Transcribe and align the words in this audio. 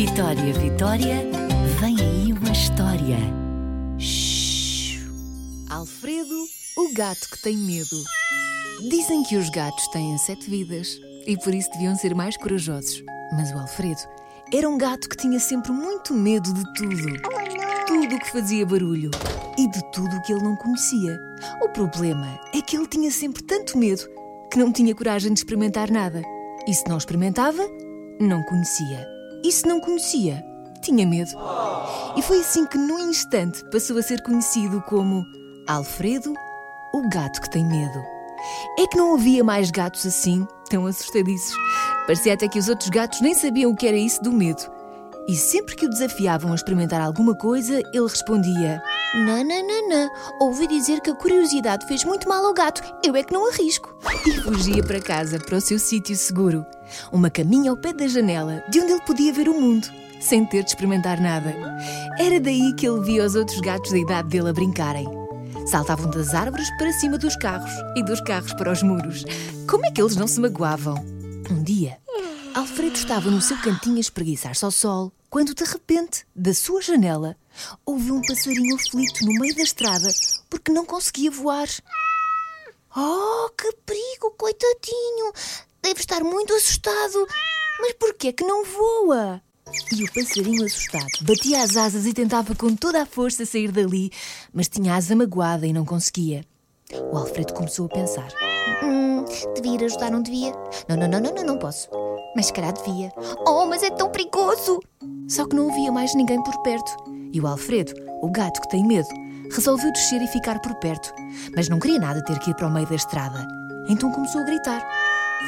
Vitória, 0.00 0.54
Vitória, 0.54 1.16
vem 1.78 1.94
aí 2.00 2.32
uma 2.32 2.50
história. 2.50 3.18
Shhh. 3.98 4.98
Alfredo, 5.68 6.46
o 6.78 6.94
gato 6.94 7.28
que 7.30 7.42
tem 7.42 7.54
medo. 7.54 8.02
Dizem 8.88 9.22
que 9.24 9.36
os 9.36 9.50
gatos 9.50 9.86
têm 9.88 10.16
sete 10.16 10.48
vidas 10.48 10.98
e 11.26 11.36
por 11.36 11.54
isso 11.54 11.70
deviam 11.72 11.94
ser 11.96 12.14
mais 12.14 12.34
corajosos. 12.38 13.04
Mas 13.34 13.52
o 13.52 13.58
Alfredo 13.58 14.00
era 14.50 14.66
um 14.66 14.78
gato 14.78 15.06
que 15.06 15.18
tinha 15.18 15.38
sempre 15.38 15.70
muito 15.70 16.14
medo 16.14 16.50
de 16.50 16.64
tudo. 16.72 17.20
Tudo 17.86 18.14
o 18.14 18.18
que 18.18 18.32
fazia 18.32 18.64
barulho 18.64 19.10
e 19.58 19.68
de 19.68 19.92
tudo 19.92 20.16
o 20.16 20.22
que 20.22 20.32
ele 20.32 20.42
não 20.42 20.56
conhecia. 20.56 21.20
O 21.60 21.68
problema 21.68 22.40
é 22.54 22.62
que 22.62 22.74
ele 22.74 22.86
tinha 22.86 23.10
sempre 23.10 23.42
tanto 23.42 23.76
medo 23.76 24.08
que 24.50 24.58
não 24.58 24.72
tinha 24.72 24.94
coragem 24.94 25.34
de 25.34 25.40
experimentar 25.40 25.90
nada. 25.90 26.22
E 26.66 26.72
se 26.72 26.88
não 26.88 26.96
experimentava, 26.96 27.62
não 28.18 28.42
conhecia. 28.44 29.19
Se 29.48 29.66
não 29.66 29.80
conhecia, 29.80 30.44
tinha 30.80 31.06
medo. 31.06 31.32
E 32.16 32.22
foi 32.22 32.40
assim 32.40 32.66
que, 32.66 32.78
num 32.78 32.98
instante, 32.98 33.62
passou 33.70 33.98
a 33.98 34.02
ser 34.02 34.22
conhecido 34.22 34.82
como 34.88 35.26
Alfredo, 35.68 36.32
o 36.94 37.08
gato 37.08 37.40
que 37.40 37.50
tem 37.50 37.64
medo. 37.64 37.98
É 38.78 38.86
que 38.86 38.96
não 38.96 39.14
havia 39.14 39.44
mais 39.44 39.70
gatos 39.70 40.06
assim, 40.06 40.46
tão 40.68 40.86
assustadiços. 40.86 41.54
Parecia 42.06 42.34
até 42.34 42.48
que 42.48 42.58
os 42.58 42.68
outros 42.68 42.88
gatos 42.88 43.20
nem 43.20 43.34
sabiam 43.34 43.70
o 43.70 43.76
que 43.76 43.86
era 43.86 43.96
isso 43.96 44.22
do 44.22 44.32
medo. 44.32 44.79
E 45.30 45.36
sempre 45.36 45.76
que 45.76 45.86
o 45.86 45.88
desafiavam 45.88 46.50
a 46.50 46.56
experimentar 46.56 47.00
alguma 47.00 47.36
coisa, 47.36 47.78
ele 47.92 48.02
respondia: 48.02 48.82
Não, 49.14 49.44
não, 49.44 49.64
não, 49.64 49.88
não. 49.88 50.10
Ouvi 50.40 50.66
dizer 50.66 51.00
que 51.00 51.08
a 51.08 51.14
curiosidade 51.14 51.86
fez 51.86 52.02
muito 52.02 52.28
mal 52.28 52.44
ao 52.44 52.52
gato. 52.52 52.82
Eu 53.06 53.14
é 53.14 53.22
que 53.22 53.32
não 53.32 53.48
arrisco. 53.48 53.96
E 54.26 54.32
fugia 54.42 54.82
para 54.82 55.00
casa, 55.00 55.38
para 55.38 55.56
o 55.56 55.60
seu 55.60 55.78
sítio 55.78 56.16
seguro. 56.16 56.66
Uma 57.12 57.30
caminha 57.30 57.70
ao 57.70 57.76
pé 57.76 57.92
da 57.92 58.08
janela, 58.08 58.64
de 58.68 58.80
onde 58.80 58.90
ele 58.90 59.02
podia 59.02 59.32
ver 59.32 59.48
o 59.48 59.54
mundo, 59.54 59.86
sem 60.20 60.44
ter 60.44 60.64
de 60.64 60.70
experimentar 60.70 61.20
nada. 61.20 61.54
Era 62.18 62.40
daí 62.40 62.74
que 62.74 62.88
ele 62.88 63.00
via 63.00 63.24
os 63.24 63.36
outros 63.36 63.60
gatos 63.60 63.92
da 63.92 63.98
idade 63.98 64.30
dele 64.30 64.48
a 64.48 64.52
brincarem. 64.52 65.06
Saltavam 65.64 66.10
das 66.10 66.34
árvores 66.34 66.68
para 66.76 66.92
cima 66.94 67.16
dos 67.16 67.36
carros 67.36 67.70
e 67.94 68.02
dos 68.02 68.20
carros 68.20 68.52
para 68.54 68.72
os 68.72 68.82
muros. 68.82 69.24
Como 69.68 69.86
é 69.86 69.92
que 69.92 70.02
eles 70.02 70.16
não 70.16 70.26
se 70.26 70.40
magoavam? 70.40 70.96
Um 71.48 71.62
dia, 71.62 71.98
Alfredo 72.52 72.96
estava 72.96 73.30
no 73.30 73.40
seu 73.40 73.56
cantinho 73.58 73.98
a 73.98 74.00
espreguiçar-se 74.00 74.64
ao 74.64 74.72
sol, 74.72 75.12
quando 75.30 75.54
de 75.54 75.64
repente, 75.64 76.26
da 76.34 76.52
sua 76.52 76.82
janela, 76.82 77.36
ouviu 77.86 78.16
um 78.16 78.22
passarinho 78.22 78.74
aflito 78.74 79.24
no 79.24 79.40
meio 79.40 79.54
da 79.54 79.62
estrada 79.62 80.08
porque 80.50 80.72
não 80.72 80.84
conseguia 80.84 81.30
voar. 81.30 81.68
Oh, 82.96 83.48
que 83.56 83.72
perigo, 83.86 84.32
coitadinho! 84.36 85.32
Deve 85.80 86.00
estar 86.00 86.24
muito 86.24 86.52
assustado. 86.52 87.26
Mas 87.80 87.92
por 87.92 88.12
que 88.14 88.28
é 88.28 88.32
que 88.32 88.44
não 88.44 88.64
voa? 88.64 89.40
E 89.96 90.04
o 90.04 90.12
passarinho 90.12 90.64
assustado 90.66 91.06
batia 91.22 91.62
as 91.62 91.76
asas 91.76 92.04
e 92.04 92.12
tentava 92.12 92.54
com 92.56 92.74
toda 92.74 93.02
a 93.02 93.06
força 93.06 93.46
sair 93.46 93.70
dali, 93.70 94.10
mas 94.52 94.68
tinha 94.68 94.92
a 94.92 94.96
asa 94.96 95.14
magoada 95.14 95.64
e 95.64 95.72
não 95.72 95.84
conseguia. 95.84 96.44
O 97.12 97.16
Alfredo 97.16 97.54
começou 97.54 97.86
a 97.86 97.88
pensar. 97.88 98.28
Hum, 98.82 99.24
devia 99.54 99.74
ir 99.76 99.84
ajudar, 99.84 100.10
não 100.10 100.22
devia? 100.22 100.52
Não, 100.88 100.96
não, 100.96 101.06
não, 101.06 101.20
não, 101.20 101.34
não, 101.34 101.44
não 101.44 101.58
posso. 101.58 101.88
Mas 102.34 102.46
se 102.46 102.52
calhar 102.52 102.72
devia. 102.72 103.12
Oh, 103.46 103.64
mas 103.66 103.84
é 103.84 103.90
tão 103.90 104.10
perigoso! 104.10 104.80
Só 105.30 105.46
que 105.46 105.54
não 105.54 105.70
havia 105.70 105.92
mais 105.92 106.14
ninguém 106.14 106.42
por 106.42 106.56
perto. 106.62 106.90
E 107.32 107.40
o 107.40 107.46
Alfredo, 107.46 107.92
o 108.20 108.30
gato 108.30 108.60
que 108.60 108.68
tem 108.68 108.84
medo, 108.84 109.08
resolveu 109.54 109.92
descer 109.92 110.20
e 110.20 110.26
ficar 110.26 110.60
por 110.60 110.74
perto. 110.74 111.14
Mas 111.54 111.68
não 111.68 111.78
queria 111.78 112.00
nada 112.00 112.22
ter 112.24 112.38
que 112.40 112.50
ir 112.50 112.54
para 112.54 112.66
o 112.66 112.70
meio 112.70 112.88
da 112.88 112.96
estrada. 112.96 113.46
Então 113.88 114.10
começou 114.10 114.40
a 114.40 114.44
gritar. 114.44 114.86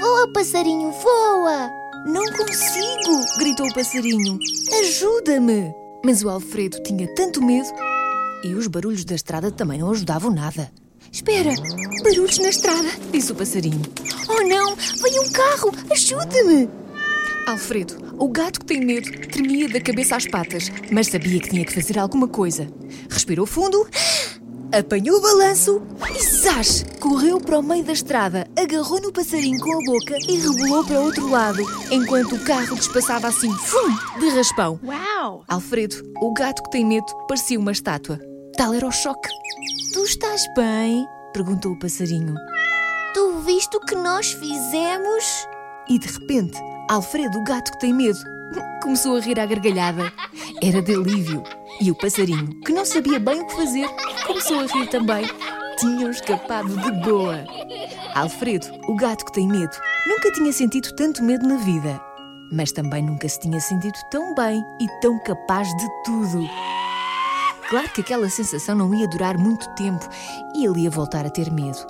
Voa, 0.00 0.32
passarinho, 0.32 0.90
voa! 0.90 1.70
Não 2.06 2.24
consigo! 2.24 3.38
gritou 3.38 3.66
o 3.66 3.74
passarinho. 3.74 4.38
Ajuda-me! 4.80 5.72
Mas 6.04 6.22
o 6.22 6.28
Alfredo 6.28 6.82
tinha 6.82 7.12
tanto 7.14 7.42
medo 7.42 7.68
e 8.44 8.54
os 8.54 8.66
barulhos 8.66 9.04
da 9.04 9.14
estrada 9.14 9.50
também 9.50 9.78
não 9.78 9.90
ajudavam 9.90 10.30
nada. 10.30 10.70
Espera! 11.12 11.54
Barulhos 12.02 12.38
na 12.38 12.48
estrada! 12.48 12.88
disse 13.12 13.30
o 13.32 13.34
passarinho. 13.34 13.82
Oh 14.28 14.42
não! 14.42 14.76
Vem 14.76 15.20
um 15.20 15.30
carro! 15.30 15.72
Ajuda-me! 15.90 16.68
Alfredo, 17.48 18.14
o 18.18 18.28
gato 18.28 18.60
que 18.60 18.66
tem 18.66 18.84
medo, 18.84 19.10
tremia 19.26 19.66
da 19.70 19.80
cabeça 19.80 20.16
às 20.16 20.26
patas, 20.26 20.70
mas 20.92 21.06
sabia 21.06 21.40
que 21.40 21.48
tinha 21.48 21.64
que 21.64 21.72
fazer 21.72 21.98
alguma 21.98 22.28
coisa. 22.28 22.68
Respirou 23.08 23.46
fundo, 23.46 23.88
apanhou 24.70 25.16
o 25.16 25.22
balanço 25.22 25.80
e 26.14 26.22
zás! 26.22 26.84
Correu 27.00 27.40
para 27.40 27.58
o 27.58 27.62
meio 27.62 27.82
da 27.82 27.94
estrada, 27.94 28.46
agarrou 28.54 29.00
no 29.00 29.10
passarinho 29.10 29.58
com 29.60 29.72
a 29.72 29.82
boca 29.82 30.18
e 30.28 30.38
rebolou 30.38 30.84
para 30.84 31.00
o 31.00 31.04
outro 31.04 31.30
lado, 31.30 31.62
enquanto 31.90 32.34
o 32.34 32.44
carro 32.44 32.76
despassava 32.76 33.28
assim, 33.28 33.50
fum, 33.50 34.20
de 34.20 34.28
raspão. 34.28 34.78
Uau! 34.84 35.42
Alfredo, 35.48 35.96
o 36.20 36.34
gato 36.34 36.62
que 36.64 36.70
tem 36.70 36.84
medo, 36.84 37.06
parecia 37.26 37.58
uma 37.58 37.72
estátua. 37.72 38.20
Tal 38.58 38.74
era 38.74 38.86
o 38.86 38.92
choque. 38.92 39.30
Tu 39.94 40.04
estás 40.04 40.42
bem? 40.54 41.06
perguntou 41.32 41.72
o 41.72 41.78
passarinho. 41.78 42.34
Tu 43.14 43.38
viste 43.46 43.74
o 43.74 43.80
que 43.80 43.94
nós 43.94 44.32
fizemos? 44.32 45.24
E 45.88 45.98
de 45.98 46.06
repente, 46.08 46.60
Alfredo, 46.88 47.38
o 47.38 47.44
gato 47.44 47.72
que 47.72 47.80
tem 47.80 47.92
medo, 47.92 48.18
começou 48.82 49.16
a 49.16 49.20
rir 49.20 49.38
à 49.38 49.44
gargalhada. 49.44 50.10
Era 50.62 50.80
de 50.80 50.94
alívio. 50.94 51.42
E 51.82 51.90
o 51.90 51.94
passarinho, 51.94 52.48
que 52.64 52.72
não 52.72 52.86
sabia 52.86 53.20
bem 53.20 53.42
o 53.42 53.46
que 53.46 53.56
fazer, 53.56 53.86
começou 54.26 54.60
a 54.60 54.66
rir 54.66 54.88
também. 54.88 55.26
Tinham 55.78 56.10
escapado 56.10 56.74
de 56.74 56.90
boa. 57.02 57.44
Alfredo, 58.14 58.66
o 58.88 58.96
gato 58.96 59.26
que 59.26 59.32
tem 59.32 59.46
medo, 59.46 59.76
nunca 60.06 60.32
tinha 60.32 60.50
sentido 60.50 60.94
tanto 60.94 61.22
medo 61.22 61.46
na 61.46 61.58
vida. 61.58 62.00
Mas 62.50 62.72
também 62.72 63.02
nunca 63.02 63.28
se 63.28 63.38
tinha 63.38 63.60
sentido 63.60 63.98
tão 64.10 64.34
bem 64.34 64.64
e 64.80 64.88
tão 65.02 65.22
capaz 65.22 65.68
de 65.68 65.86
tudo. 66.06 66.48
Claro 67.68 67.90
que 67.90 68.00
aquela 68.00 68.30
sensação 68.30 68.74
não 68.74 68.94
ia 68.94 69.06
durar 69.08 69.36
muito 69.36 69.68
tempo 69.74 70.08
e 70.56 70.64
ele 70.64 70.84
ia 70.84 70.90
voltar 70.90 71.26
a 71.26 71.30
ter 71.30 71.52
medo. 71.52 71.86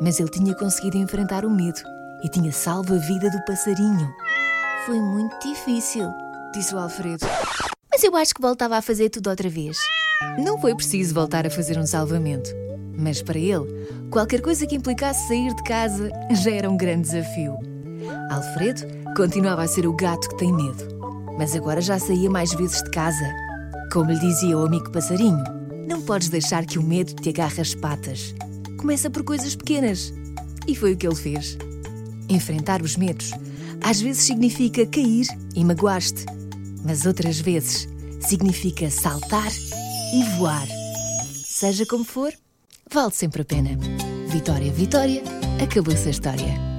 Mas 0.00 0.18
ele 0.18 0.30
tinha 0.30 0.54
conseguido 0.54 0.96
enfrentar 0.96 1.44
o 1.44 1.50
medo 1.50 1.82
e 2.22 2.28
tinha 2.28 2.50
salvo 2.50 2.94
a 2.94 2.98
vida 2.98 3.30
do 3.30 3.44
passarinho. 3.44 4.10
Foi 4.86 4.98
muito 4.98 5.38
difícil, 5.40 6.08
disse 6.54 6.74
o 6.74 6.78
Alfredo. 6.78 7.26
Mas 7.90 8.02
eu 8.02 8.16
acho 8.16 8.34
que 8.34 8.40
voltava 8.40 8.78
a 8.78 8.82
fazer 8.82 9.10
tudo 9.10 9.28
outra 9.28 9.48
vez. 9.48 9.76
Não 10.38 10.58
foi 10.58 10.74
preciso 10.74 11.14
voltar 11.14 11.46
a 11.46 11.50
fazer 11.50 11.78
um 11.78 11.86
salvamento. 11.86 12.48
Mas 12.96 13.20
para 13.20 13.38
ele, 13.38 13.66
qualquer 14.10 14.40
coisa 14.40 14.66
que 14.66 14.74
implicasse 14.74 15.28
sair 15.28 15.54
de 15.54 15.62
casa 15.64 16.10
já 16.30 16.50
era 16.50 16.70
um 16.70 16.78
grande 16.78 17.10
desafio. 17.10 17.58
Alfredo 18.30 18.82
continuava 19.14 19.62
a 19.62 19.68
ser 19.68 19.86
o 19.86 19.94
gato 19.94 20.30
que 20.30 20.38
tem 20.38 20.50
medo, 20.50 20.88
mas 21.36 21.54
agora 21.54 21.82
já 21.82 21.98
saía 21.98 22.30
mais 22.30 22.54
vezes 22.54 22.82
de 22.82 22.90
casa. 22.90 23.30
Como 23.92 24.10
lhe 24.10 24.18
dizia 24.18 24.56
o 24.56 24.64
amigo 24.64 24.90
passarinho, 24.90 25.44
não 25.86 26.00
podes 26.00 26.30
deixar 26.30 26.64
que 26.64 26.78
o 26.78 26.82
medo 26.82 27.14
te 27.14 27.28
agarre 27.28 27.60
as 27.60 27.74
patas. 27.74 28.34
Começa 28.78 29.10
por 29.10 29.24
coisas 29.24 29.54
pequenas. 29.54 30.10
E 30.66 30.74
foi 30.74 30.94
o 30.94 30.96
que 30.96 31.06
ele 31.06 31.16
fez. 31.16 31.58
Enfrentar 32.30 32.80
os 32.80 32.96
medos 32.96 33.32
às 33.82 34.00
vezes 34.00 34.24
significa 34.24 34.86
cair 34.86 35.26
e 35.54 35.64
magoar-te, 35.64 36.24
mas 36.84 37.06
outras 37.06 37.40
vezes 37.40 37.88
significa 38.20 38.90
saltar 38.90 39.50
e 40.14 40.22
voar. 40.38 40.66
Seja 41.44 41.84
como 41.86 42.04
for, 42.04 42.32
vale 42.90 43.12
sempre 43.12 43.42
a 43.42 43.44
pena. 43.44 43.70
Vitória, 44.28 44.72
Vitória, 44.72 45.22
acabou-se 45.62 46.06
a 46.06 46.10
história. 46.10 46.69